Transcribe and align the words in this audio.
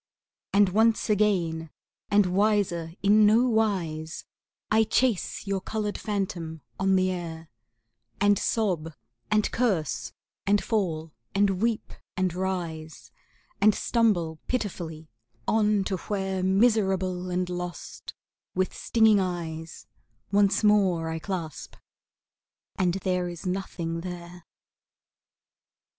And 0.51 0.69
once 0.69 1.11
again, 1.11 1.69
and 2.09 2.25
wiser 2.25 2.95
is 3.03 3.09
no 3.11 3.47
wise, 3.47 4.25
I 4.71 4.83
chase 4.83 5.45
your 5.45 5.61
colored 5.61 5.95
phantom 5.95 6.61
on 6.79 6.95
the 6.95 7.11
air, 7.11 7.49
And 8.19 8.39
sob 8.39 8.95
and 9.29 9.51
curse 9.51 10.11
and 10.47 10.63
fall 10.63 11.11
and 11.35 11.61
weep 11.61 11.93
and 12.17 12.33
rise 12.33 13.11
And 13.61 13.75
stumble 13.75 14.39
pitifully 14.47 15.07
on 15.47 15.83
to 15.83 15.97
where, 15.97 16.41
Miserable 16.41 17.29
and 17.29 17.47
lost, 17.47 18.15
with 18.55 18.73
stinging 18.75 19.19
eyes, 19.19 19.85
Once 20.31 20.63
more 20.63 21.09
I 21.09 21.19
clasp 21.19 21.75
and 22.75 22.95
there 23.03 23.29
is 23.29 23.45
nothing 23.45 24.01
there. 24.01 24.45